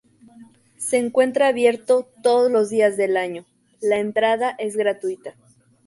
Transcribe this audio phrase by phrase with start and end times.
[0.77, 3.45] Se encuentra abierto todos los días del año,
[3.81, 5.35] la entrada es gratuita.